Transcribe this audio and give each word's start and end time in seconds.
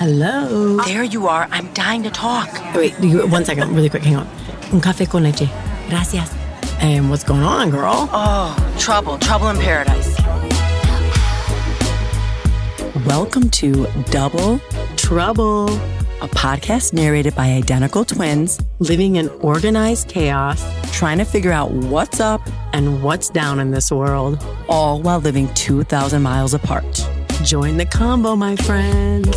Hello. 0.00 0.78
There 0.86 1.04
you 1.04 1.28
are. 1.28 1.46
I'm 1.50 1.70
dying 1.74 2.02
to 2.04 2.10
talk. 2.10 2.48
Wait, 2.74 2.98
you, 3.00 3.26
one 3.26 3.44
second, 3.44 3.74
really 3.74 3.90
quick. 3.90 4.02
Hang 4.02 4.16
on. 4.16 4.26
Un 4.72 4.80
café 4.80 5.06
con 5.06 5.22
leche. 5.24 5.46
Gracias. 5.90 6.34
And 6.80 7.10
what's 7.10 7.22
going 7.22 7.42
on, 7.42 7.68
girl? 7.68 8.08
Oh, 8.10 8.76
trouble, 8.78 9.18
trouble 9.18 9.48
in 9.50 9.58
paradise. 9.58 10.18
Welcome 13.04 13.50
to 13.50 13.86
Double 14.04 14.58
Trouble, 14.96 15.68
a 16.22 16.28
podcast 16.28 16.94
narrated 16.94 17.34
by 17.34 17.48
identical 17.48 18.06
twins 18.06 18.58
living 18.78 19.16
in 19.16 19.28
organized 19.42 20.08
chaos, 20.08 20.64
trying 20.94 21.18
to 21.18 21.26
figure 21.26 21.52
out 21.52 21.72
what's 21.72 22.20
up 22.20 22.40
and 22.72 23.02
what's 23.02 23.28
down 23.28 23.60
in 23.60 23.70
this 23.70 23.92
world, 23.92 24.42
all 24.66 25.02
while 25.02 25.18
living 25.18 25.52
2,000 25.52 26.22
miles 26.22 26.54
apart. 26.54 27.06
Join 27.44 27.76
the 27.76 27.84
combo, 27.84 28.34
my 28.34 28.56
friends. 28.56 29.36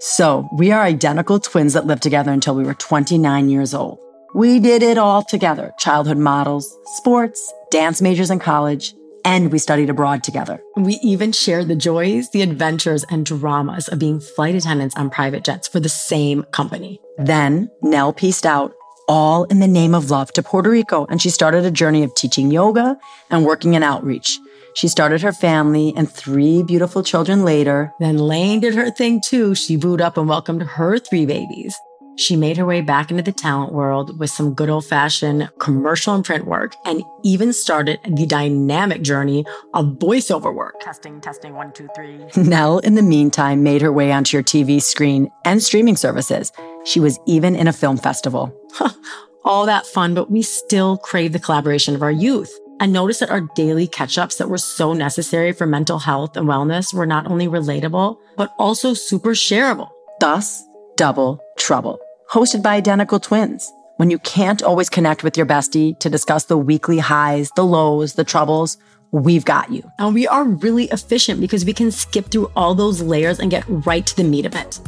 So, 0.00 0.48
we 0.52 0.70
are 0.70 0.82
identical 0.82 1.40
twins 1.40 1.72
that 1.72 1.86
lived 1.86 2.04
together 2.04 2.30
until 2.30 2.54
we 2.54 2.62
were 2.62 2.74
29 2.74 3.48
years 3.48 3.74
old. 3.74 3.98
We 4.32 4.60
did 4.60 4.82
it 4.82 4.96
all 4.96 5.24
together 5.24 5.72
childhood 5.78 6.18
models, 6.18 6.72
sports, 6.96 7.52
dance 7.72 8.00
majors 8.00 8.30
in 8.30 8.38
college, 8.38 8.94
and 9.24 9.50
we 9.50 9.58
studied 9.58 9.90
abroad 9.90 10.22
together. 10.22 10.62
We 10.76 11.00
even 11.02 11.32
shared 11.32 11.66
the 11.66 11.74
joys, 11.74 12.30
the 12.30 12.42
adventures, 12.42 13.04
and 13.10 13.26
dramas 13.26 13.88
of 13.88 13.98
being 13.98 14.20
flight 14.20 14.54
attendants 14.54 14.94
on 14.96 15.10
private 15.10 15.44
jets 15.44 15.66
for 15.66 15.80
the 15.80 15.88
same 15.88 16.44
company. 16.44 17.00
Then 17.16 17.68
Nell 17.82 18.12
pieced 18.12 18.46
out 18.46 18.72
all 19.08 19.44
in 19.44 19.58
the 19.58 19.66
name 19.66 19.94
of 19.94 20.10
love 20.10 20.32
to 20.34 20.42
Puerto 20.42 20.70
Rico, 20.70 21.06
and 21.06 21.20
she 21.20 21.30
started 21.30 21.64
a 21.64 21.70
journey 21.72 22.04
of 22.04 22.14
teaching 22.14 22.52
yoga 22.52 22.96
and 23.30 23.44
working 23.44 23.74
in 23.74 23.82
outreach. 23.82 24.38
She 24.78 24.86
started 24.86 25.22
her 25.22 25.32
family 25.32 25.92
and 25.96 26.08
three 26.08 26.62
beautiful 26.62 27.02
children 27.02 27.44
later. 27.44 27.92
Then 27.98 28.16
Laine 28.16 28.60
did 28.60 28.76
her 28.76 28.92
thing 28.92 29.20
too. 29.20 29.56
She 29.56 29.74
booed 29.74 30.00
up 30.00 30.16
and 30.16 30.28
welcomed 30.28 30.62
her 30.62 31.00
three 31.00 31.26
babies. 31.26 31.76
She 32.16 32.36
made 32.36 32.56
her 32.58 32.64
way 32.64 32.80
back 32.80 33.10
into 33.10 33.24
the 33.24 33.32
talent 33.32 33.72
world 33.72 34.20
with 34.20 34.30
some 34.30 34.54
good 34.54 34.68
old 34.68 34.86
fashioned 34.86 35.50
commercial 35.58 36.14
and 36.14 36.24
print 36.24 36.46
work 36.46 36.76
and 36.84 37.02
even 37.24 37.52
started 37.52 37.98
the 38.08 38.24
dynamic 38.24 39.02
journey 39.02 39.44
of 39.74 39.98
voiceover 39.98 40.54
work. 40.54 40.78
Testing, 40.78 41.20
testing, 41.20 41.54
one, 41.54 41.72
two, 41.72 41.88
three. 41.96 42.24
Nell, 42.36 42.78
in 42.78 42.94
the 42.94 43.02
meantime, 43.02 43.64
made 43.64 43.82
her 43.82 43.92
way 43.92 44.12
onto 44.12 44.36
your 44.36 44.44
TV 44.44 44.80
screen 44.80 45.28
and 45.44 45.60
streaming 45.60 45.96
services. 45.96 46.52
She 46.84 47.00
was 47.00 47.18
even 47.26 47.56
in 47.56 47.66
a 47.66 47.72
film 47.72 47.98
festival. 47.98 48.56
All 49.44 49.66
that 49.66 49.86
fun, 49.86 50.14
but 50.14 50.30
we 50.30 50.42
still 50.42 50.98
crave 50.98 51.32
the 51.32 51.40
collaboration 51.40 51.96
of 51.96 52.02
our 52.02 52.12
youth. 52.12 52.56
I 52.80 52.86
noticed 52.86 53.20
that 53.20 53.30
our 53.30 53.40
daily 53.40 53.88
catch 53.88 54.18
ups 54.18 54.36
that 54.36 54.48
were 54.48 54.58
so 54.58 54.92
necessary 54.92 55.52
for 55.52 55.66
mental 55.66 55.98
health 55.98 56.36
and 56.36 56.46
wellness 56.46 56.94
were 56.94 57.06
not 57.06 57.26
only 57.26 57.48
relatable, 57.48 58.18
but 58.36 58.54
also 58.56 58.94
super 58.94 59.30
shareable. 59.30 59.90
Thus, 60.20 60.62
double 60.96 61.40
trouble. 61.58 61.98
Hosted 62.30 62.62
by 62.62 62.76
identical 62.76 63.18
twins. 63.18 63.72
When 63.96 64.10
you 64.10 64.20
can't 64.20 64.62
always 64.62 64.88
connect 64.88 65.24
with 65.24 65.36
your 65.36 65.46
bestie 65.46 65.98
to 65.98 66.08
discuss 66.08 66.44
the 66.44 66.56
weekly 66.56 66.98
highs, 66.98 67.50
the 67.56 67.64
lows, 67.64 68.14
the 68.14 68.22
troubles, 68.22 68.78
we've 69.10 69.44
got 69.44 69.72
you. 69.72 69.82
And 69.98 70.14
we 70.14 70.28
are 70.28 70.44
really 70.44 70.84
efficient 70.84 71.40
because 71.40 71.64
we 71.64 71.72
can 71.72 71.90
skip 71.90 72.30
through 72.30 72.52
all 72.54 72.76
those 72.76 73.02
layers 73.02 73.40
and 73.40 73.50
get 73.50 73.64
right 73.68 74.06
to 74.06 74.16
the 74.16 74.22
meat 74.22 74.46
of 74.46 74.54
it. 74.54 74.80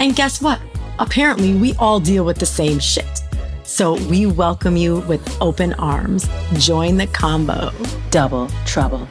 and 0.00 0.16
guess 0.16 0.42
what? 0.42 0.60
Apparently, 0.98 1.54
we 1.54 1.74
all 1.74 2.00
deal 2.00 2.24
with 2.24 2.38
the 2.38 2.46
same 2.46 2.80
shit. 2.80 3.20
So 3.66 3.94
we 4.06 4.26
welcome 4.26 4.76
you 4.76 5.00
with 5.00 5.42
open 5.42 5.74
arms. 5.74 6.28
Join 6.54 6.96
the 6.96 7.08
combo. 7.08 7.72
Double 8.10 8.48
trouble. 8.64 9.08